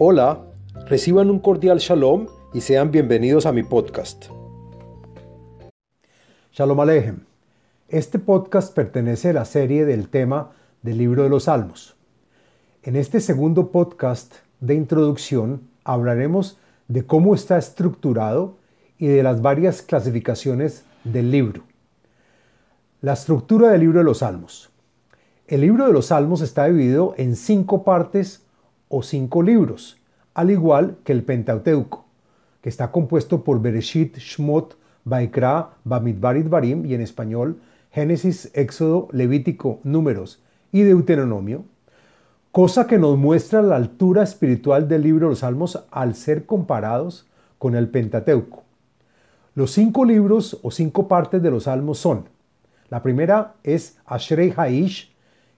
Hola, 0.00 0.44
reciban 0.86 1.28
un 1.28 1.40
cordial 1.40 1.78
shalom 1.80 2.28
y 2.54 2.60
sean 2.60 2.92
bienvenidos 2.92 3.46
a 3.46 3.52
mi 3.52 3.64
podcast. 3.64 4.26
Shalom 6.52 6.78
Alejem. 6.78 7.24
Este 7.88 8.20
podcast 8.20 8.72
pertenece 8.72 9.30
a 9.30 9.32
la 9.32 9.44
serie 9.44 9.84
del 9.84 10.08
tema 10.08 10.52
del 10.82 10.98
libro 10.98 11.24
de 11.24 11.30
los 11.30 11.44
Salmos. 11.44 11.96
En 12.84 12.94
este 12.94 13.18
segundo 13.18 13.72
podcast 13.72 14.36
de 14.60 14.76
introducción 14.76 15.68
hablaremos 15.82 16.60
de 16.86 17.04
cómo 17.04 17.34
está 17.34 17.58
estructurado 17.58 18.56
y 18.98 19.08
de 19.08 19.24
las 19.24 19.42
varias 19.42 19.82
clasificaciones 19.82 20.84
del 21.02 21.32
libro. 21.32 21.64
La 23.00 23.14
estructura 23.14 23.70
del 23.70 23.80
libro 23.80 23.98
de 23.98 24.04
los 24.04 24.18
Salmos. 24.18 24.70
El 25.48 25.62
libro 25.62 25.88
de 25.88 25.92
los 25.92 26.06
Salmos 26.06 26.40
está 26.40 26.66
dividido 26.66 27.14
en 27.16 27.34
cinco 27.34 27.82
partes 27.82 28.44
o 28.88 29.02
cinco 29.02 29.42
libros, 29.42 29.98
al 30.34 30.50
igual 30.50 30.96
que 31.04 31.12
el 31.12 31.24
Pentateuco, 31.24 32.06
que 32.62 32.68
está 32.68 32.90
compuesto 32.90 33.44
por 33.44 33.60
Bereshit, 33.60 34.18
Shmot, 34.18 34.76
Baikra, 35.04 35.70
Bamidbar 35.84 36.36
y 36.36 36.70
y 36.86 36.94
en 36.94 37.00
español 37.00 37.60
Génesis, 37.90 38.50
Éxodo, 38.54 39.08
Levítico, 39.12 39.80
Números 39.82 40.42
y 40.72 40.82
Deuteronomio, 40.82 41.64
cosa 42.52 42.86
que 42.86 42.98
nos 42.98 43.16
muestra 43.16 43.62
la 43.62 43.76
altura 43.76 44.22
espiritual 44.22 44.88
del 44.88 45.02
libro 45.02 45.26
de 45.26 45.30
los 45.30 45.40
Salmos 45.40 45.84
al 45.90 46.14
ser 46.14 46.44
comparados 46.44 47.26
con 47.58 47.74
el 47.74 47.88
Pentateuco. 47.88 48.64
Los 49.54 49.72
cinco 49.72 50.04
libros 50.04 50.58
o 50.62 50.70
cinco 50.70 51.08
partes 51.08 51.42
de 51.42 51.50
los 51.50 51.64
Salmos 51.64 51.98
son, 51.98 52.28
la 52.90 53.02
primera 53.02 53.54
es 53.64 53.98
Ashrei 54.06 54.52
Haish, 54.56 55.12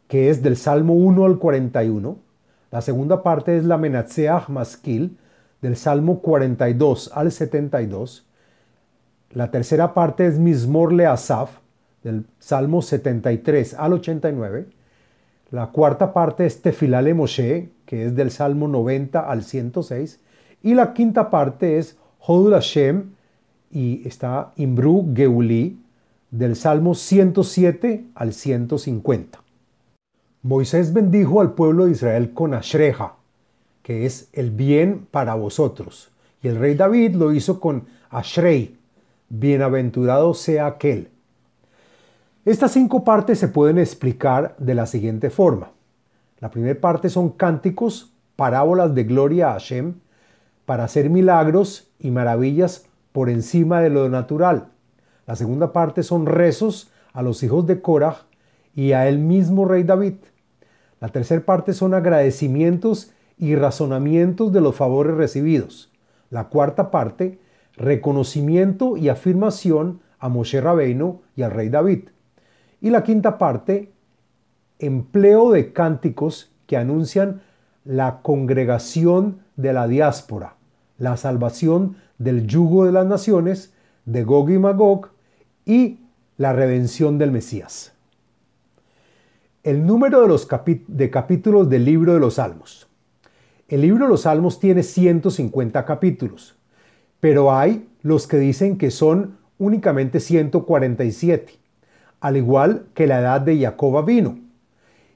que 0.08 0.30
es 0.30 0.42
del 0.42 0.56
Salmo 0.56 0.94
1 0.94 1.24
al 1.24 1.38
41, 1.38 2.16
la 2.70 2.80
segunda 2.80 3.22
parte 3.22 3.56
es 3.56 3.64
la 3.64 3.78
Menatseach 3.78 4.48
Maskil, 4.48 5.16
del 5.60 5.76
Salmo 5.76 6.20
42 6.20 7.10
al 7.14 7.32
72. 7.32 8.26
La 9.32 9.50
tercera 9.50 9.92
parte 9.92 10.26
es 10.26 10.38
Mismor 10.38 10.92
Le 10.92 11.06
Asaf, 11.06 11.58
del 12.02 12.26
Salmo 12.38 12.80
73 12.82 13.74
al 13.74 13.92
89. 13.94 14.66
La 15.50 15.66
cuarta 15.66 16.12
parte 16.12 16.46
es 16.46 16.62
Tefilale 16.62 17.12
Moshe, 17.12 17.70
que 17.86 18.06
es 18.06 18.14
del 18.14 18.30
Salmo 18.30 18.68
90 18.68 19.20
al 19.20 19.42
106. 19.42 20.20
Y 20.62 20.74
la 20.74 20.92
quinta 20.94 21.28
parte 21.28 21.78
es 21.78 21.96
Hodul 22.20 22.52
Hashem, 22.52 23.10
y 23.72 24.06
está 24.06 24.52
Imbru 24.56 25.12
Geuli, 25.14 25.80
del 26.30 26.56
Salmo 26.56 26.94
107 26.94 28.04
al 28.14 28.32
150. 28.32 29.40
Moisés 30.42 30.94
bendijo 30.94 31.42
al 31.42 31.52
pueblo 31.52 31.84
de 31.84 31.90
Israel 31.90 32.32
con 32.32 32.54
Ashreja, 32.54 33.16
que 33.82 34.06
es 34.06 34.30
el 34.32 34.50
bien 34.50 35.06
para 35.10 35.34
vosotros. 35.34 36.10
Y 36.42 36.48
el 36.48 36.56
rey 36.56 36.74
David 36.74 37.14
lo 37.14 37.32
hizo 37.32 37.60
con 37.60 37.84
Ashrei, 38.08 38.78
bienaventurado 39.28 40.32
sea 40.32 40.66
aquel. 40.66 41.10
Estas 42.46 42.72
cinco 42.72 43.04
partes 43.04 43.38
se 43.38 43.48
pueden 43.48 43.78
explicar 43.78 44.56
de 44.56 44.74
la 44.74 44.86
siguiente 44.86 45.28
forma. 45.28 45.72
La 46.38 46.50
primera 46.50 46.80
parte 46.80 47.10
son 47.10 47.28
cánticos, 47.28 48.14
parábolas 48.36 48.94
de 48.94 49.04
gloria 49.04 49.50
a 49.50 49.52
Hashem, 49.52 49.96
para 50.64 50.84
hacer 50.84 51.10
milagros 51.10 51.90
y 51.98 52.10
maravillas 52.10 52.86
por 53.12 53.28
encima 53.28 53.82
de 53.82 53.90
lo 53.90 54.08
natural. 54.08 54.68
La 55.26 55.36
segunda 55.36 55.74
parte 55.74 56.02
son 56.02 56.24
rezos 56.24 56.90
a 57.12 57.20
los 57.20 57.42
hijos 57.42 57.66
de 57.66 57.82
Korah 57.82 58.22
y 58.74 58.92
a 58.92 59.06
el 59.06 59.18
mismo 59.18 59.66
rey 59.66 59.82
David. 59.82 60.14
La 61.00 61.08
tercera 61.08 61.44
parte 61.44 61.72
son 61.72 61.94
agradecimientos 61.94 63.12
y 63.38 63.56
razonamientos 63.56 64.52
de 64.52 64.60
los 64.60 64.76
favores 64.76 65.16
recibidos. 65.16 65.90
La 66.28 66.48
cuarta 66.48 66.90
parte, 66.90 67.38
reconocimiento 67.74 68.98
y 68.98 69.08
afirmación 69.08 70.00
a 70.18 70.28
Moshe 70.28 70.60
Rabbeinu 70.60 71.22
y 71.34 71.42
al 71.42 71.52
rey 71.52 71.70
David. 71.70 72.10
Y 72.82 72.90
la 72.90 73.02
quinta 73.02 73.38
parte, 73.38 73.92
empleo 74.78 75.50
de 75.50 75.72
cánticos 75.72 76.52
que 76.66 76.76
anuncian 76.76 77.40
la 77.84 78.20
congregación 78.20 79.40
de 79.56 79.72
la 79.72 79.88
diáspora, 79.88 80.56
la 80.98 81.16
salvación 81.16 81.96
del 82.18 82.46
yugo 82.46 82.84
de 82.84 82.92
las 82.92 83.06
naciones, 83.06 83.72
de 84.04 84.22
Gog 84.22 84.50
y 84.50 84.58
Magog 84.58 85.08
y 85.64 86.00
la 86.36 86.52
redención 86.52 87.16
del 87.16 87.32
Mesías 87.32 87.94
el 89.62 89.86
número 89.86 90.22
de, 90.22 90.28
los 90.28 90.48
de 90.88 91.10
capítulos 91.10 91.68
del 91.68 91.84
libro 91.84 92.14
de 92.14 92.20
los 92.20 92.34
Salmos. 92.34 92.88
El 93.68 93.82
libro 93.82 94.04
de 94.04 94.10
los 94.10 94.22
Salmos 94.22 94.58
tiene 94.58 94.82
150 94.82 95.84
capítulos, 95.84 96.56
pero 97.20 97.52
hay 97.54 97.88
los 98.02 98.26
que 98.26 98.38
dicen 98.38 98.78
que 98.78 98.90
son 98.90 99.38
únicamente 99.58 100.20
147, 100.20 101.54
al 102.20 102.36
igual 102.36 102.86
que 102.94 103.06
la 103.06 103.20
edad 103.20 103.40
de 103.42 103.60
Jacob 103.60 104.04
vino. 104.04 104.38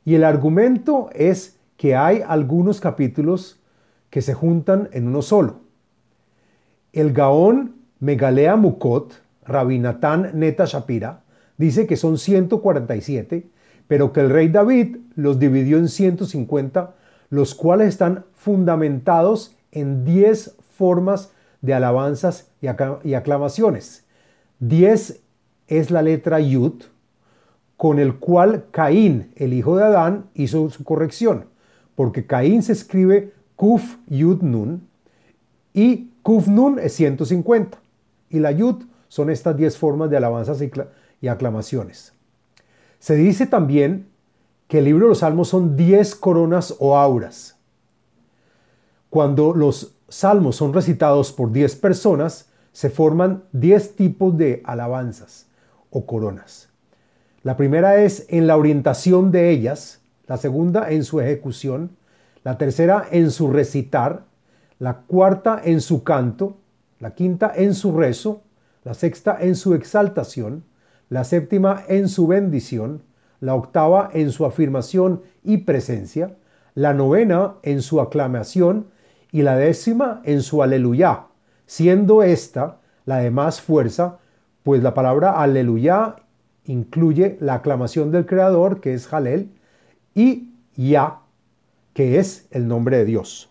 Y 0.05 0.15
el 0.15 0.25
argumento 0.25 1.09
es 1.15 1.57
que 1.77 1.97
hay 1.97 2.23
algunos 2.27 2.81
capítulos 2.81 3.61
que 4.11 4.21
se 4.21 4.35
juntan 4.35 4.91
en 4.93 5.09
uno 5.09 5.23
solo. 5.23 5.61
El 6.93 7.13
Gaón 7.13 7.77
Megalea 7.99 8.57
Mukot, 8.57 9.23
Rabinatán 9.47 10.33
Neta 10.35 10.67
Shapira, 10.67 11.23
dice 11.57 11.87
que 11.87 11.97
son 11.97 12.19
147 12.19 13.54
pero 13.89 14.13
que 14.13 14.21
el 14.21 14.31
rey 14.31 14.49
David 14.49 14.97
los 15.15 15.39
dividió 15.39 15.79
en 15.79 15.89
150, 15.89 16.95
los 17.31 17.55
cuales 17.55 17.89
están 17.89 18.25
fundamentados 18.35 19.57
en 19.73 20.05
10 20.05 20.57
formas 20.77 21.33
de 21.61 21.75
alabanzas 21.75 22.51
y 22.61 23.15
aclamaciones. 23.15 24.05
10 24.61 25.21
es 25.69 25.91
la 25.91 26.03
letra 26.03 26.41
Yud, 26.41 26.85
con 27.77 27.99
el 27.99 28.17
cual 28.17 28.67
Caín, 28.71 29.33
el 29.37 29.53
hijo 29.53 29.77
de 29.77 29.85
Adán, 29.85 30.27
hizo 30.35 30.71
su 30.71 30.85
corrección, 30.85 31.47
porque 31.95 32.27
Caín 32.27 32.63
se 32.63 32.73
escribe 32.73 33.33
Kuf 33.57 33.97
Yud 34.07 34.43
Nun 34.43 34.87
y 35.73 36.11
Kuf 36.23 36.49
Nun 36.49 36.79
es 36.79 36.95
150 36.95 37.79
y 38.31 38.39
la 38.39 38.53
Yud 38.53 38.85
son 39.09 39.31
estas 39.31 39.57
10 39.57 39.77
formas 39.77 40.11
de 40.11 40.17
alabanzas 40.17 40.63
y 41.21 41.29
aclamaciones. 41.29 42.14
Se 43.05 43.17
dice 43.17 43.47
también 43.47 44.09
que 44.67 44.79
el 44.79 44.87
libro 44.87 45.05
de 45.05 45.09
los 45.11 45.19
salmos 45.19 45.49
son 45.49 45.77
10 45.77 46.15
coronas 46.15 46.75
o 46.79 46.97
auras. 46.97 47.59
Cuando 49.11 49.53
los 49.53 49.95
salmos 50.09 50.57
son 50.57 50.73
recitados 50.73 51.31
por 51.31 51.53
10 51.53 51.77
personas, 51.77 52.49
se 52.73 52.89
forman 52.89 53.45
10 53.53 53.97
tipos 53.97 54.39
de 54.39 54.63
alabanzas 54.65 55.49
o 55.91 56.07
coronas. 56.07 56.71
La 57.43 57.59
primera 57.59 58.01
es 58.01 58.25
en 58.31 58.47
la 58.47 58.57
orientación 58.57 59.31
de 59.31 59.51
ellas, 59.51 60.01
la 60.27 60.39
segunda 60.39 60.91
en 60.91 61.05
su 61.05 61.21
ejecución, 61.21 61.99
la 62.43 62.57
tercera 62.57 63.07
en 63.11 63.31
su 63.31 63.53
recitar, 63.53 64.25
la 64.79 65.01
cuarta 65.01 65.61
en 65.63 65.83
su 65.83 66.05
canto, 66.05 66.57
la 67.01 67.15
quinta 67.15 67.53
en 67.55 67.75
su 67.75 67.95
rezo, 67.95 68.41
la 68.83 68.95
sexta 68.95 69.37
en 69.43 69.57
su 69.57 69.75
exaltación, 69.75 70.65
la 71.09 71.25
séptima 71.25 71.83
en 71.89 72.09
su 72.09 72.27
bendición, 72.27 73.03
la 73.41 73.55
octava 73.55 74.11
en 74.13 74.31
su 74.31 74.47
afirmación 74.47 75.23
y 75.43 75.59
presencia, 75.59 76.37
la 76.75 76.95
novena 76.95 77.55
en 77.63 77.83
su 77.83 78.01
aclamación 78.01 78.87
y 79.31 79.43
la 79.43 79.57
décima 79.57 80.23
en 80.25 80.43
su 80.43 80.63
aleluya, 80.63 81.27
siendo 81.67 82.23
esta 82.23 82.79
la 83.05 83.19
de 83.19 83.31
más 83.31 83.61
fuerza, 83.61 84.19
pues 84.63 84.83
la 84.83 84.95
palabra 84.95 85.43
aleluya 85.43 86.17
incluye 86.65 87.37
la 87.41 87.55
aclamación 87.55 88.11
del 88.11 88.27
Creador, 88.27 88.81
que 88.81 88.95
es 88.95 89.07
Jalel, 89.07 89.51
y 90.15 90.51
Ya, 90.77 91.21
que 91.93 92.19
es 92.19 92.49
el 92.51 92.67
nombre 92.67 92.99
de 92.99 93.05
Dios. 93.05 93.51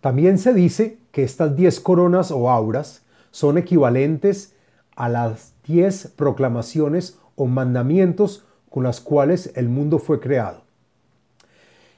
También 0.00 0.38
se 0.38 0.52
dice 0.52 0.98
que 1.12 1.22
estas 1.22 1.56
diez 1.56 1.80
coronas 1.80 2.30
o 2.30 2.50
auras 2.50 3.02
son 3.30 3.58
equivalentes 3.58 4.54
a 5.00 5.08
las 5.08 5.54
diez 5.66 6.12
proclamaciones 6.14 7.18
o 7.34 7.46
mandamientos 7.46 8.44
con 8.68 8.84
las 8.84 9.00
cuales 9.00 9.50
el 9.56 9.70
mundo 9.70 9.98
fue 9.98 10.20
creado. 10.20 10.60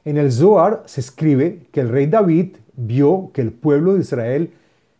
En 0.05 0.19
el 0.19 0.31
Zohar 0.31 0.85
se 0.87 1.01
escribe 1.01 1.67
que 1.73 1.81
el 1.81 1.89
rey 1.89 2.07
David 2.07 2.59
vio 2.77 3.31
que 3.35 3.41
el 3.41 3.51
pueblo 3.51 3.95
de 3.95 4.01
Israel 4.03 4.53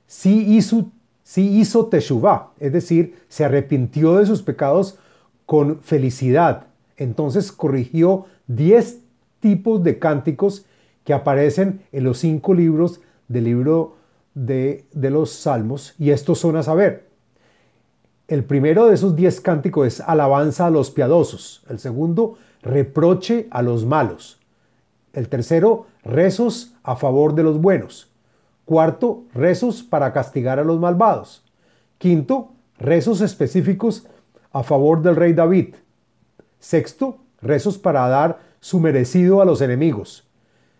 sí 0.09 0.57
hizo, 0.57 0.91
sí 1.23 1.61
hizo 1.61 1.87
teshuvah, 1.87 2.51
es 2.59 2.73
decir, 2.73 3.15
se 3.29 3.45
arrepintió 3.45 4.17
de 4.17 4.27
sus 4.27 4.43
pecados 4.43 4.99
con 5.47 5.81
felicidad. 5.81 6.67
Entonces 6.97 7.53
corrigió 7.53 8.27
diez 8.49 8.99
tipos 9.39 9.85
de 9.85 10.01
cánticos 10.01 10.67
que 11.05 11.15
aparecen 11.15 11.83
en 11.93 12.03
los 12.03 12.19
cinco 12.19 12.53
libros 12.53 13.01
del 13.29 13.45
libro 13.45 13.95
de, 14.35 14.87
de 14.93 15.11
los 15.11 15.31
Salmos, 15.31 15.95
y 16.01 16.11
estos 16.11 16.41
son 16.41 16.57
a 16.57 16.65
saber, 16.65 17.12
el 18.33 18.45
primero 18.45 18.87
de 18.87 18.95
esos 18.95 19.15
diez 19.15 19.43
cánticos 19.43 19.87
es 19.87 20.01
alabanza 20.01 20.67
a 20.67 20.71
los 20.71 20.91
piadosos. 20.91 21.63
El 21.69 21.79
segundo, 21.79 22.39
reproche 22.63 23.47
a 23.51 23.61
los 23.61 23.85
malos. 23.85 24.41
El 25.13 25.29
tercero, 25.29 25.87
rezos 26.03 26.73
a 26.83 26.97
favor 26.97 27.35
de 27.35 27.43
los 27.43 27.61
buenos. 27.61 28.11
Cuarto, 28.65 29.25
rezos 29.35 29.83
para 29.83 30.15
castigar 30.15 30.59
a 30.59 30.65
los 30.65 30.81
malvados. 30.81 31.45
Quinto, 31.99 32.53
rezos 32.79 33.21
específicos 33.21 34.07
a 34.51 34.63
favor 34.63 35.03
del 35.03 35.17
rey 35.17 35.35
David. 35.35 35.75
Sexto, 36.59 37.19
rezos 37.43 37.77
para 37.77 38.09
dar 38.09 38.39
su 38.61 38.81
merecido 38.81 39.43
a 39.43 39.45
los 39.45 39.61
enemigos. 39.61 40.27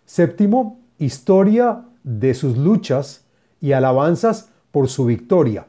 Séptimo, 0.05 0.79
historia 0.97 1.85
de 2.03 2.33
sus 2.33 2.57
luchas 2.57 3.25
y 3.61 3.73
alabanzas 3.73 4.49
por 4.71 4.89
su 4.89 5.05
victoria. 5.05 5.67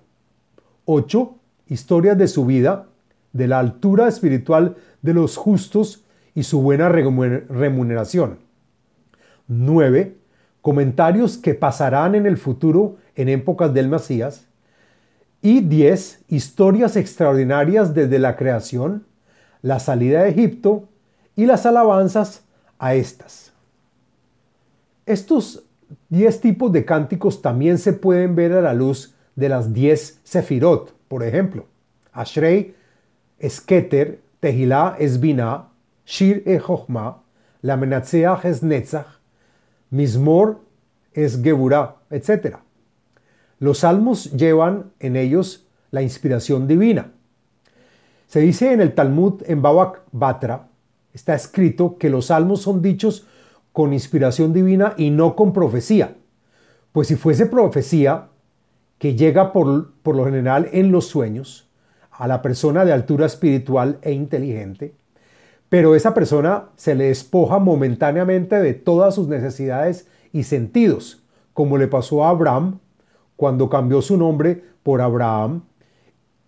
Ocho, 0.86 1.36
historias 1.74 2.16
de 2.16 2.28
su 2.28 2.46
vida, 2.46 2.86
de 3.32 3.48
la 3.48 3.58
altura 3.58 4.06
espiritual 4.08 4.76
de 5.02 5.12
los 5.12 5.36
justos 5.36 6.04
y 6.34 6.44
su 6.44 6.62
buena 6.62 6.88
remuneración. 6.88 8.38
9. 9.48 10.16
Comentarios 10.62 11.36
que 11.36 11.54
pasarán 11.54 12.14
en 12.14 12.26
el 12.26 12.38
futuro 12.38 12.96
en 13.16 13.28
épocas 13.28 13.74
del 13.74 13.88
Mesías. 13.88 14.46
Y 15.42 15.60
10. 15.60 16.20
Historias 16.28 16.96
extraordinarias 16.96 17.92
desde 17.92 18.18
la 18.18 18.36
creación, 18.36 19.04
la 19.60 19.80
salida 19.80 20.22
de 20.22 20.30
Egipto 20.30 20.88
y 21.36 21.46
las 21.46 21.66
alabanzas 21.66 22.44
a 22.78 22.94
estas. 22.94 23.52
Estos 25.06 25.64
10 26.08 26.40
tipos 26.40 26.72
de 26.72 26.84
cánticos 26.84 27.42
también 27.42 27.78
se 27.78 27.92
pueden 27.92 28.36
ver 28.36 28.52
a 28.52 28.62
la 28.62 28.74
luz 28.74 29.14
de 29.34 29.48
las 29.48 29.74
10 29.74 30.20
Sefirot, 30.22 30.94
por 31.14 31.22
ejemplo. 31.22 31.66
Ashrei, 32.12 32.74
Esketer, 33.38 34.20
Tehilá, 34.40 34.96
Esbina, 34.98 35.68
Shir 36.04 36.42
e 36.44 36.58
Jochma, 36.58 37.22
la 37.62 37.76
es 38.42 38.62
Netzach, 38.64 39.20
Mismor 39.90 40.58
es 41.12 41.40
Geburah, 41.40 41.98
etc. 42.10 42.56
Los 43.60 43.78
salmos 43.78 44.32
llevan 44.32 44.90
en 44.98 45.14
ellos 45.14 45.68
la 45.92 46.02
inspiración 46.02 46.66
divina. 46.66 47.12
Se 48.26 48.40
dice 48.40 48.72
en 48.72 48.80
el 48.80 48.92
Talmud 48.92 49.40
en 49.46 49.62
Babak 49.62 50.00
Batra, 50.10 50.66
está 51.12 51.36
escrito 51.36 51.96
que 51.96 52.10
los 52.10 52.26
salmos 52.26 52.62
son 52.62 52.82
dichos 52.82 53.24
con 53.72 53.92
inspiración 53.92 54.52
divina 54.52 54.94
y 54.96 55.10
no 55.10 55.36
con 55.36 55.52
profecía. 55.52 56.16
Pues 56.90 57.06
si 57.06 57.14
fuese 57.14 57.46
profecía, 57.46 58.30
que 59.04 59.14
llega 59.14 59.52
por, 59.52 59.92
por 60.02 60.16
lo 60.16 60.24
general 60.24 60.70
en 60.72 60.90
los 60.90 61.08
sueños, 61.08 61.68
a 62.10 62.26
la 62.26 62.40
persona 62.40 62.86
de 62.86 62.92
altura 62.94 63.26
espiritual 63.26 63.98
e 64.00 64.12
inteligente, 64.12 64.94
pero 65.68 65.94
esa 65.94 66.14
persona 66.14 66.70
se 66.76 66.94
le 66.94 67.08
despoja 67.08 67.58
momentáneamente 67.58 68.62
de 68.62 68.72
todas 68.72 69.14
sus 69.14 69.28
necesidades 69.28 70.08
y 70.32 70.44
sentidos, 70.44 71.22
como 71.52 71.76
le 71.76 71.86
pasó 71.86 72.24
a 72.24 72.30
Abraham 72.30 72.78
cuando 73.36 73.68
cambió 73.68 74.00
su 74.00 74.16
nombre 74.16 74.64
por 74.82 75.02
Abraham, 75.02 75.64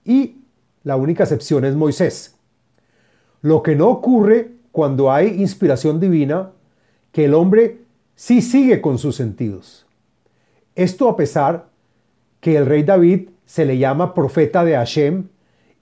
y 0.03 0.39
la 0.83 0.97
única 0.97 1.25
excepción 1.25 1.67
es 1.67 1.77
Moisés. 1.77 2.37
Lo 3.43 3.63
que 3.63 3.77
no 3.77 3.89
ocurre 3.89 4.53
cuando 4.73 5.13
hay 5.13 5.43
inspiración 5.43 6.01
divina, 6.01 6.53
que 7.13 7.27
el 7.27 7.35
hombre 7.35 7.83
sí 8.15 8.41
sigue 8.41 8.81
con 8.81 8.97
sus 8.97 9.15
sentidos. 9.15 9.85
Esto 10.75 11.11
a 11.11 11.17
pesar 11.17 11.76
que 12.47 12.57
el 12.57 12.65
rey 12.65 12.85
David 12.85 13.31
se 13.45 13.65
le 13.65 13.77
llama 13.77 14.15
profeta 14.15 14.65
de 14.65 14.75
Hashem 14.77 15.25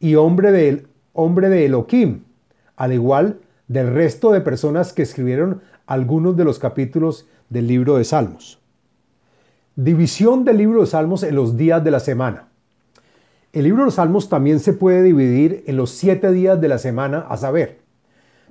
y 0.00 0.14
hombre 0.14 0.50
de, 0.50 0.86
hombre 1.12 1.50
de 1.50 1.66
Elohim, 1.66 2.22
al 2.74 2.94
igual 2.94 3.40
del 3.68 3.92
resto 3.92 4.32
de 4.32 4.40
personas 4.40 4.94
que 4.94 5.02
escribieron 5.02 5.60
algunos 5.84 6.38
de 6.38 6.44
los 6.44 6.58
capítulos 6.58 7.28
del 7.50 7.66
libro 7.66 7.98
de 7.98 8.04
Salmos. 8.04 8.62
División 9.76 10.46
del 10.46 10.56
libro 10.56 10.80
de 10.80 10.86
Salmos 10.86 11.22
en 11.22 11.34
los 11.34 11.58
días 11.58 11.84
de 11.84 11.90
la 11.90 12.00
semana. 12.00 12.48
El 13.52 13.64
libro 13.64 13.80
de 13.82 13.88
los 13.88 13.96
Salmos 13.96 14.30
también 14.30 14.58
se 14.58 14.72
puede 14.72 15.02
dividir 15.02 15.64
en 15.66 15.76
los 15.76 15.90
siete 15.90 16.32
días 16.32 16.58
de 16.62 16.68
la 16.68 16.78
semana, 16.78 17.26
a 17.28 17.36
saber, 17.36 17.80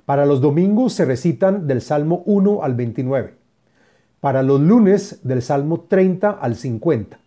para 0.06 0.24
los 0.24 0.40
domingos 0.40 0.92
se 0.92 1.04
recitan 1.04 1.66
del 1.66 1.80
Salmo 1.80 2.22
1 2.26 2.62
al 2.62 2.74
29, 2.74 3.34
para 4.20 4.44
los 4.44 4.60
lunes 4.60 5.18
del 5.24 5.42
Salmo 5.42 5.80
30 5.88 6.30
al 6.30 6.54
50, 6.54 7.23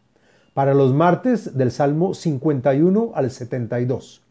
para 0.57 0.73
los 0.73 0.91
martes 0.91 1.55
del 1.55 1.69
Salmo 1.69 2.15
51 2.15 3.11
al 3.13 3.29
72, 3.29 4.23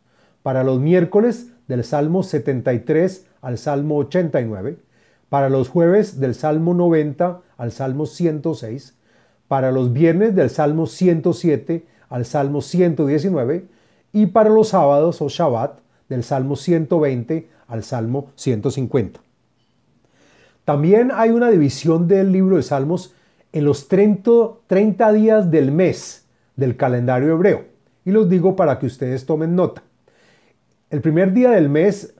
para 0.42 0.64
los 0.64 0.80
miércoles 0.80 1.52
del 1.68 1.84
Salmo 1.84 2.24
73 2.24 3.28
al 3.42 3.58
Salmo 3.58 3.98
89, 3.98 4.76
para 5.28 5.48
los 5.48 5.68
jueves 5.68 6.18
del 6.18 6.34
Salmo 6.34 6.74
90 6.74 7.42
al 7.56 7.70
Salmo 7.70 8.06
106, 8.06 8.96
para 9.46 9.70
los 9.70 9.92
viernes 9.92 10.34
del 10.34 10.50
Salmo 10.50 10.88
107 10.88 11.86
al 12.08 12.24
Salmo 12.24 12.60
119 12.60 13.66
y 14.12 14.26
para 14.26 14.50
los 14.50 14.70
sábados 14.70 15.22
o 15.22 15.28
Shabbat 15.28 15.78
del 16.08 16.24
Salmo 16.24 16.56
120 16.56 17.48
al 17.68 17.84
Salmo 17.84 18.32
150. 18.34 19.20
También 20.64 21.12
hay 21.14 21.30
una 21.30 21.50
división 21.50 22.08
del 22.08 22.32
libro 22.32 22.56
de 22.56 22.64
Salmos 22.64 23.14
en 23.52 23.64
los 23.64 23.88
30, 23.88 24.30
30 24.66 25.12
días 25.12 25.50
del 25.50 25.72
mes 25.72 26.26
del 26.56 26.76
calendario 26.76 27.32
hebreo. 27.32 27.64
Y 28.04 28.10
los 28.10 28.28
digo 28.28 28.56
para 28.56 28.78
que 28.78 28.86
ustedes 28.86 29.26
tomen 29.26 29.54
nota. 29.54 29.82
El 30.90 31.00
primer 31.00 31.32
día 31.32 31.50
del 31.50 31.68
mes 31.68 32.14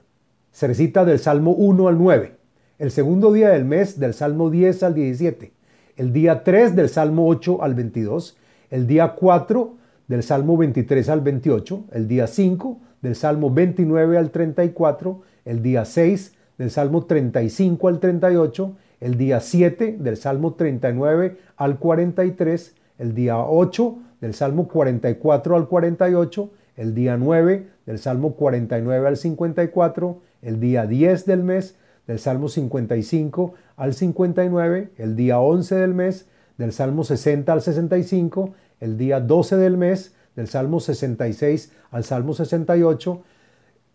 se 0.51 0.67
recita 0.67 1.05
del 1.05 1.19
Salmo 1.19 1.51
1 1.51 1.87
al 1.87 1.97
9. 1.97 2.35
El 2.79 2.91
segundo 2.91 3.31
día 3.31 3.49
del 3.49 3.65
mes 3.65 3.99
del 3.99 4.13
Salmo 4.13 4.49
10 4.49 4.83
al 4.83 4.93
17. 4.93 5.53
El 5.95 6.13
día 6.13 6.43
3 6.43 6.75
del 6.75 6.89
Salmo 6.89 7.27
8 7.27 7.63
al 7.63 7.73
22. 7.73 8.37
El 8.69 8.85
día 8.85 9.15
4 9.15 9.77
del 10.07 10.23
Salmo 10.23 10.57
23 10.57 11.09
al 11.09 11.21
28. 11.21 11.85
El 11.91 12.07
día 12.07 12.27
5 12.27 12.79
del 13.01 13.15
Salmo 13.15 13.51
29 13.51 14.17
al 14.17 14.31
34. 14.31 15.21
El 15.45 15.63
día 15.63 15.85
6 15.85 16.33
del 16.57 16.71
Salmo 16.71 17.05
35 17.05 17.87
al 17.87 17.99
38. 17.99 18.75
El 18.99 19.17
día 19.17 19.39
7 19.39 19.97
del 19.99 20.17
Salmo 20.17 20.53
39 20.53 21.37
al 21.55 21.79
43. 21.79 22.75
El 22.99 23.13
día 23.13 23.37
8 23.39 23.97
del 24.21 24.33
Salmo 24.33 24.67
44 24.67 25.55
al 25.55 25.67
48 25.67 26.51
el 26.77 26.93
día 26.93 27.17
9 27.17 27.67
del 27.85 27.99
Salmo 27.99 28.35
49 28.35 29.07
al 29.07 29.17
54, 29.17 30.21
el 30.43 30.59
día 30.59 30.85
10 30.85 31.25
del 31.25 31.43
mes 31.43 31.75
del 32.05 32.19
Salmo 32.19 32.47
55 32.47 33.55
al 33.75 33.93
59, 33.93 34.91
el 34.97 35.15
día 35.15 35.39
11 35.39 35.75
del 35.75 35.93
mes 35.93 36.27
del 36.57 36.71
Salmo 36.71 37.03
60 37.03 37.51
al 37.51 37.61
65, 37.61 38.53
el 38.79 38.97
día 38.97 39.19
12 39.19 39.57
del 39.57 39.77
mes 39.77 40.13
del 40.35 40.47
Salmo 40.47 40.79
66 40.79 41.73
al 41.89 42.03
Salmo 42.03 42.33
68, 42.33 43.23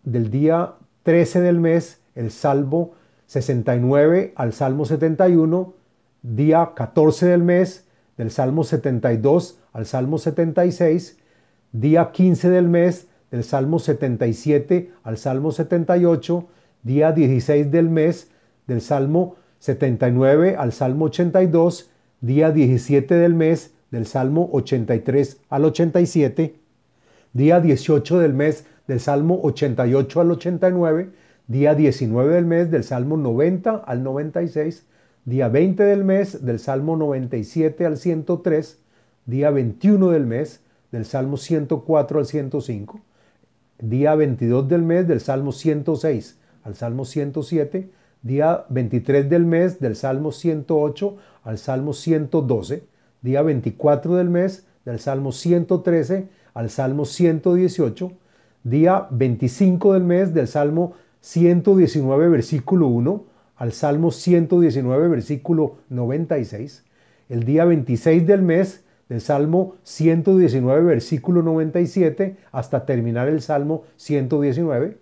del 0.02 0.30
día 0.30 0.74
13 1.04 1.40
del 1.40 1.60
mes 1.60 2.00
el 2.16 2.30
Salmo 2.32 2.92
69 3.32 4.34
al 4.36 4.52
Salmo 4.52 4.84
71, 4.84 5.72
día 6.20 6.72
14 6.76 7.24
del 7.28 7.42
mes 7.42 7.86
del 8.18 8.30
Salmo 8.30 8.62
72 8.62 9.58
al 9.72 9.86
Salmo 9.86 10.18
76, 10.18 11.16
día 11.72 12.12
15 12.12 12.50
del 12.50 12.68
mes 12.68 13.08
del 13.30 13.42
Salmo 13.42 13.78
77 13.78 14.92
al 15.02 15.16
Salmo 15.16 15.50
78, 15.50 16.46
día 16.82 17.12
16 17.12 17.70
del 17.70 17.88
mes 17.88 18.30
del 18.66 18.82
Salmo 18.82 19.36
79 19.60 20.56
al 20.58 20.74
Salmo 20.74 21.06
82, 21.06 21.90
día 22.20 22.50
17 22.50 23.14
del 23.14 23.32
mes 23.32 23.72
del 23.90 24.04
Salmo 24.04 24.50
83 24.52 25.40
al 25.48 25.64
87, 25.64 26.54
día 27.32 27.60
18 27.60 28.18
del 28.18 28.34
mes 28.34 28.66
del 28.86 29.00
Salmo 29.00 29.40
88 29.42 30.20
al 30.20 30.30
89, 30.32 31.21
día 31.46 31.74
19 31.74 32.34
del 32.34 32.46
mes 32.46 32.70
del 32.70 32.84
Salmo 32.84 33.16
90 33.16 33.76
al 33.76 34.02
96, 34.02 34.86
día 35.24 35.48
20 35.48 35.82
del 35.82 36.04
mes 36.04 36.44
del 36.44 36.58
Salmo 36.58 36.96
97 36.96 37.86
al 37.86 37.96
103, 37.96 38.78
día 39.26 39.50
21 39.50 40.10
del 40.10 40.26
mes 40.26 40.60
del 40.90 41.04
Salmo 41.04 41.36
104 41.36 42.18
al 42.18 42.26
105, 42.26 43.00
día 43.78 44.14
22 44.14 44.68
del 44.68 44.82
mes 44.82 45.08
del 45.08 45.20
Salmo 45.20 45.52
106 45.52 46.38
al 46.64 46.74
Salmo 46.74 47.04
107, 47.04 47.90
día 48.22 48.64
23 48.68 49.28
del 49.28 49.44
mes 49.44 49.80
del 49.80 49.96
Salmo 49.96 50.32
108 50.32 51.16
al 51.44 51.58
Salmo 51.58 51.92
112, 51.92 52.84
día 53.20 53.42
24 53.42 54.14
del 54.14 54.30
mes 54.30 54.66
del 54.84 55.00
Salmo 55.00 55.32
113 55.32 56.28
al 56.54 56.70
Salmo 56.70 57.04
118, 57.04 58.12
día 58.64 59.06
25 59.10 59.94
del 59.94 60.04
mes 60.04 60.34
del 60.34 60.46
Salmo 60.46 60.94
119 61.22 62.28
versículo 62.28 62.88
1 62.88 63.24
al 63.56 63.72
Salmo 63.72 64.10
119 64.10 65.08
versículo 65.08 65.78
96, 65.88 66.84
el 67.28 67.44
día 67.44 67.64
26 67.64 68.26
del 68.26 68.42
mes 68.42 68.84
del 69.08 69.20
Salmo 69.20 69.76
119, 69.82 70.82
versículo 70.82 71.42
97, 71.42 72.36
hasta 72.50 72.86
terminar 72.86 73.28
el 73.28 73.42
Salmo 73.42 73.84
119. 73.96 74.96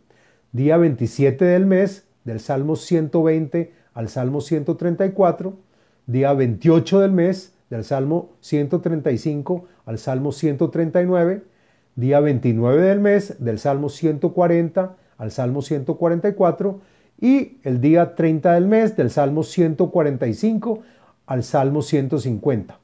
Día 0.51 0.77
27 0.79 1.45
del 1.45 1.65
mes, 1.65 2.09
del 2.25 2.41
Salmo 2.41 2.75
120 2.75 3.73
al 3.95 4.09
Salmo 4.09 4.41
134, 4.41 5.57
día 6.07 6.33
28 6.33 7.01
del 7.01 7.13
mes 7.13 7.55
del 7.71 7.85
Salmo 7.85 8.31
135 8.41 9.67
al 9.87 9.99
Salmo 9.99 10.33
139, 10.33 11.45
día 11.95 12.19
29 12.19 12.83
del 12.83 13.01
mes 13.01 13.37
del 13.39 13.61
Salmo 13.61 13.89
140 13.89 14.97
al 15.21 15.31
Salmo 15.31 15.61
144 15.63 16.81
y 17.21 17.59
el 17.63 17.81
día 17.81 18.15
30 18.15 18.55
del 18.55 18.67
mes 18.67 18.97
del 18.97 19.11
Salmo 19.11 19.43
145 19.43 20.81
al 21.27 21.45
Salmo 21.45 21.83
150. 21.83 22.79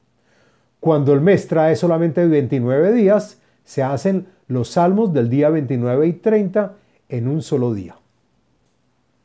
Cuando 0.79 1.13
el 1.13 1.21
mes 1.21 1.47
trae 1.47 1.75
solamente 1.75 2.25
29 2.25 2.93
días, 2.93 3.41
se 3.63 3.81
hacen 3.81 4.27
los 4.47 4.69
salmos 4.69 5.11
del 5.13 5.29
día 5.29 5.49
29 5.49 6.07
y 6.07 6.13
30 6.13 6.73
en 7.09 7.27
un 7.27 7.41
solo 7.41 7.73
día. 7.73 7.97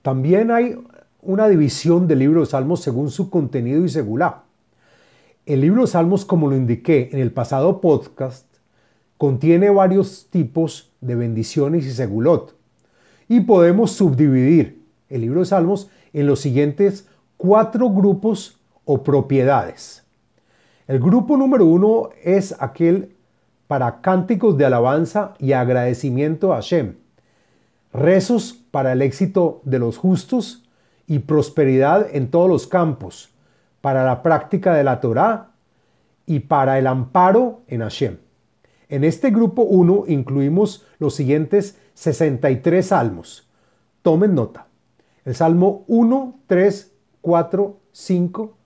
También 0.01 0.51
hay 0.51 0.77
una 1.21 1.49
división 1.49 2.09
del 2.09 2.21
libro 2.21 2.41
de 2.41 2.47
Salmos 2.47 2.81
según 2.81 3.11
su 3.11 3.29
contenido 3.31 3.85
y 3.85 3.91
segulá. 3.91 4.45
El 5.45 5.61
libro 5.61 5.83
de 5.83 5.89
Salmos, 5.89 6.25
como 6.25 6.49
lo 6.49 6.57
indiqué 6.57 7.11
en 7.13 7.21
el 7.21 7.31
pasado 7.31 7.81
podcast, 7.81 8.47
contiene 9.19 9.71
varios 9.71 10.29
tipos 10.31 10.91
de 11.01 11.15
bendiciones 11.15 11.85
y 11.85 11.91
segulot. 11.93 12.57
Y 13.33 13.41
podemos 13.41 13.93
subdividir 13.93 14.85
el 15.09 15.23
libro 15.23 15.41
de 15.41 15.47
Salmos 15.47 15.89
en 16.13 16.27
los 16.27 16.41
siguientes 16.41 17.09
cuatro 17.39 17.89
grupos 17.89 18.61
o 18.85 19.03
propiedades. 19.03 20.05
El 20.87 21.01
grupo 21.01 21.39
número 21.39 21.65
uno 21.65 22.11
es 22.23 22.55
aquel 22.61 23.17
para 23.69 24.03
cánticos 24.03 24.59
de 24.59 24.67
alabanza 24.67 25.33
y 25.39 25.53
agradecimiento 25.53 26.53
a 26.53 26.57
Hashem, 26.57 26.97
rezos 27.95 28.53
para 28.71 28.93
el 28.93 29.01
éxito 29.01 29.63
de 29.65 29.79
los 29.79 29.97
justos 29.97 30.69
y 31.07 31.21
prosperidad 31.21 32.15
en 32.15 32.31
todos 32.31 32.51
los 32.51 32.67
campos, 32.67 33.31
para 33.81 34.05
la 34.05 34.23
práctica 34.23 34.75
de 34.75 34.85
la 34.85 35.01
Torá 35.01 35.53
y 36.27 36.41
para 36.41 36.79
el 36.79 36.87
amparo 36.87 37.63
en 37.67 37.81
Hashem. 37.81 38.19
En 38.91 39.05
este 39.05 39.31
grupo 39.31 39.63
1 39.63 40.05
incluimos 40.09 40.85
los 40.99 41.15
siguientes 41.15 41.79
63 41.95 42.87
salmos. 42.87 43.49
Tomen 44.03 44.35
nota. 44.35 44.67
El 45.25 45.35
Salmo 45.35 45.85
1, 45.87 46.41
3, 46.47 46.93
4, 47.21 47.81
5, 47.93 48.57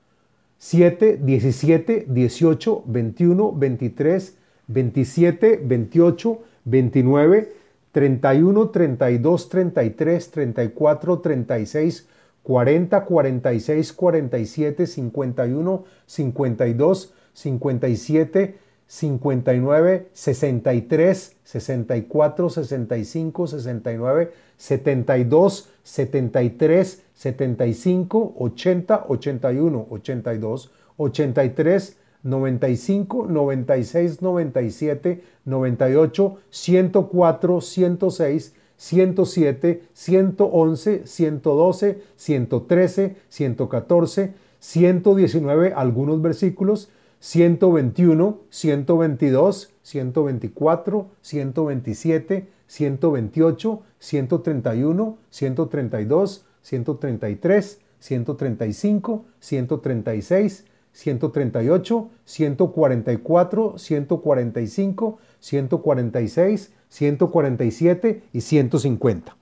7, 0.58 1.20
17, 1.22 2.06
18, 2.08 2.84
21, 2.86 3.52
23, 3.52 4.38
27, 4.66 5.60
28, 5.62 6.42
29, 6.64 7.52
31, 7.92 8.66
32, 8.72 9.48
33, 9.48 10.30
34, 10.30 11.20
36, 11.20 12.08
40, 12.42 13.04
46, 13.04 13.92
47, 13.92 14.86
51, 14.86 15.84
52, 16.06 17.14
57, 17.32 18.54
59, 18.86 20.08
63, 20.12 21.36
64, 21.42 22.50
65, 22.50 23.46
69, 23.46 24.32
72, 24.56 25.68
73, 25.82 27.02
75, 27.14 28.34
80, 28.38 29.04
81, 29.08 29.86
82, 29.90 30.70
83, 30.96 31.96
95, 32.22 33.26
96, 33.28 34.22
97, 34.22 35.22
98, 35.44 36.38
104, 36.50 37.60
106, 37.60 38.52
107, 38.76 39.82
111, 39.92 41.06
112, 41.06 42.02
113, 42.16 43.16
114, 43.28 44.34
119, 44.58 45.72
algunos 45.74 46.20
versículos, 46.20 46.88
121, 47.26 48.38
122, 48.50 49.74
124, 49.82 51.10
127, 51.22 52.48
128, 52.68 53.82
131, 53.98 55.18
132, 55.28 56.44
133, 56.62 57.80
135, 57.98 59.24
136, 59.40 60.64
138, 60.92 62.10
144, 62.24 63.74
145, 63.76 65.18
146, 65.40 66.72
147 66.88 68.22
y 68.32 68.40
150. 68.40 69.36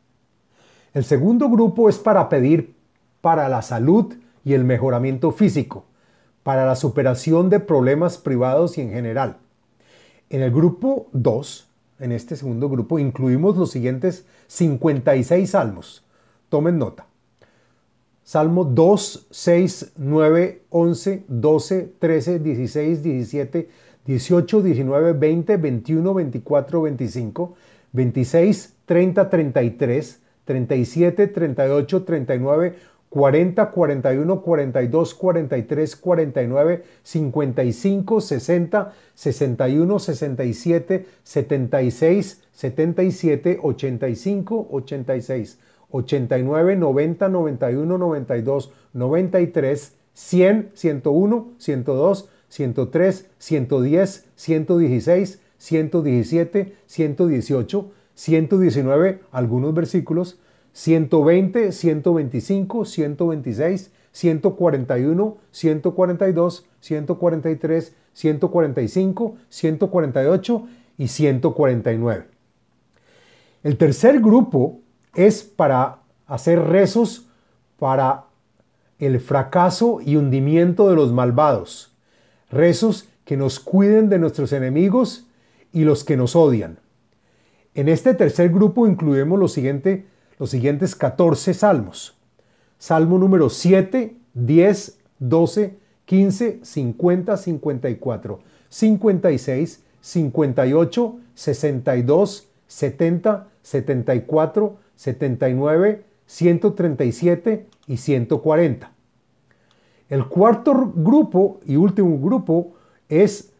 El 0.94 1.04
segundo 1.04 1.50
grupo 1.50 1.90
es 1.90 1.98
para 1.98 2.30
pedir 2.30 2.76
para 3.20 3.50
la 3.50 3.60
salud 3.60 4.14
y 4.42 4.54
el 4.54 4.64
mejoramiento 4.64 5.32
físico, 5.32 5.84
para 6.44 6.66
la 6.66 6.76
superación 6.76 7.50
de 7.50 7.58
problemas 7.58 8.18
privados 8.18 8.78
y 8.78 8.82
en 8.82 8.90
general. 8.90 9.38
En 10.30 10.42
el 10.42 10.52
grupo 10.52 11.08
2, 11.12 11.68
en 11.98 12.12
este 12.12 12.36
segundo 12.36 12.68
grupo, 12.68 13.00
incluimos 13.00 13.56
los 13.56 13.72
siguientes 13.72 14.26
56 14.46 15.50
salmos. 15.50 16.04
Tomen 16.50 16.78
nota. 16.78 17.06
Salmo 18.22 18.64
2, 18.64 19.26
6, 19.30 19.92
9, 19.96 20.62
11, 20.70 21.24
12, 21.28 21.92
13, 21.98 22.38
16, 22.38 23.02
17, 23.02 23.68
18, 24.06 24.62
19, 24.62 25.12
20, 25.12 25.56
21, 25.56 26.14
24, 26.14 26.82
25, 26.82 27.54
26, 27.92 28.74
30, 28.86 29.30
33, 29.30 30.20
37, 30.44 31.26
38, 31.28 32.04
39, 32.04 32.76
40, 33.14 33.70
41, 33.70 34.42
42, 34.42 35.14
43, 35.14 35.96
49, 35.96 36.82
55, 37.04 38.20
60, 38.20 38.92
61, 39.14 39.98
67, 40.00 41.06
76, 41.22 42.42
77, 42.50 43.58
85, 43.62 44.66
86. 44.68 45.58
89, 45.90 46.76
90, 46.76 47.28
91, 47.28 47.98
92, 47.98 48.72
93, 48.92 49.96
100, 50.12 50.70
101, 50.74 51.54
102, 51.58 52.28
103, 52.48 53.30
110, 53.38 54.24
116, 54.34 55.40
117, 55.56 56.72
118, 56.86 57.92
119, 58.16 59.20
algunos 59.30 59.72
versículos, 59.72 60.40
120, 60.74 61.70
125, 61.70 62.84
126, 62.84 63.92
141, 64.10 65.36
142, 65.50 66.66
143, 66.80 67.96
145, 68.12 69.36
148 69.48 70.66
y 70.98 71.08
149. 71.08 72.26
El 73.62 73.76
tercer 73.78 74.20
grupo 74.20 74.80
es 75.14 75.44
para 75.44 76.00
hacer 76.26 76.60
rezos 76.60 77.28
para 77.78 78.24
el 78.98 79.20
fracaso 79.20 80.00
y 80.04 80.16
hundimiento 80.16 80.90
de 80.90 80.96
los 80.96 81.12
malvados. 81.12 81.96
Rezos 82.50 83.08
que 83.24 83.36
nos 83.36 83.60
cuiden 83.60 84.08
de 84.08 84.18
nuestros 84.18 84.52
enemigos 84.52 85.28
y 85.72 85.84
los 85.84 86.02
que 86.02 86.16
nos 86.16 86.34
odian. 86.34 86.78
En 87.74 87.88
este 87.88 88.14
tercer 88.14 88.50
grupo 88.50 88.86
incluimos 88.88 89.38
los, 89.38 89.56
los 90.38 90.50
siguientes 90.50 90.94
14 90.94 91.54
salmos. 91.54 92.16
Salmo 92.78 93.18
número 93.18 93.50
7, 93.50 94.16
10, 94.34 94.98
12, 95.18 95.78
15, 96.04 96.60
50, 96.62 97.36
54, 97.36 98.40
56, 98.68 99.82
58, 100.00 101.16
62, 101.34 102.48
70, 102.66 103.48
74, 103.62 104.76
79, 104.96 106.04
137 106.26 107.66
y 107.86 107.96
140. 107.96 108.92
El 110.08 110.26
cuarto 110.26 110.92
grupo 110.94 111.60
y 111.64 111.76
último 111.76 112.18
grupo 112.18 112.74
es 113.08 113.52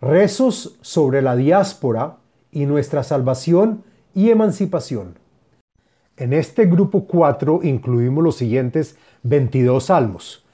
rezos 0.00 0.78
sobre 0.80 1.22
la 1.22 1.34
diáspora 1.34 2.18
y 2.52 2.66
nuestra 2.66 3.02
salvación 3.02 3.82
y 4.14 4.30
emancipación. 4.30 5.14
En 6.20 6.32
este 6.32 6.66
grupo 6.66 7.06
4 7.06 7.60
incluimos 7.62 8.24
los 8.24 8.36
siguientes 8.36 8.96
22 9.22 9.84
salmos. 9.84 10.44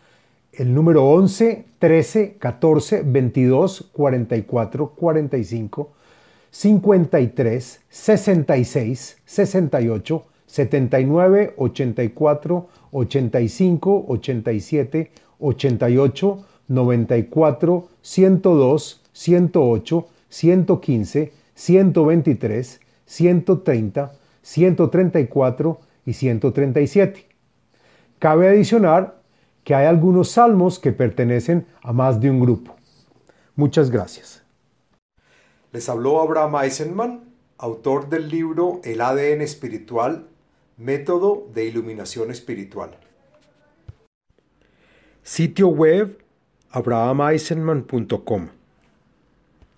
El 0.52 0.74
número 0.74 1.06
11, 1.06 1.64
13, 1.78 2.36
14, 2.38 3.02
22, 3.02 3.88
44, 3.94 4.90
45, 4.90 5.92
53, 6.50 7.80
66, 7.88 9.16
68, 9.24 10.24
79, 10.46 11.54
84, 11.56 12.68
85, 12.92 14.04
87, 14.06 15.10
88, 15.38 16.44
94, 16.68 17.88
102, 18.02 19.00
108, 19.12 20.06
115, 20.28 21.32
123, 21.54 22.80
130, 23.06 24.12
134 24.44 25.80
y 26.04 26.12
137. 26.12 27.26
Cabe 28.18 28.48
adicionar 28.48 29.22
que 29.64 29.74
hay 29.74 29.86
algunos 29.86 30.30
salmos 30.30 30.78
que 30.78 30.92
pertenecen 30.92 31.66
a 31.82 31.92
más 31.92 32.20
de 32.20 32.30
un 32.30 32.40
grupo. 32.40 32.76
Muchas 33.56 33.90
gracias. 33.90 34.42
Les 35.72 35.88
habló 35.88 36.20
Abraham 36.20 36.56
Eisenman, 36.62 37.24
autor 37.58 38.08
del 38.08 38.28
libro 38.28 38.80
El 38.84 39.00
ADN 39.00 39.40
espiritual, 39.40 40.28
método 40.76 41.48
de 41.52 41.64
iluminación 41.64 42.30
espiritual. 42.30 42.90
Sitio 45.22 45.68
web 45.68 46.18
abrahameisenman.com 46.70 48.48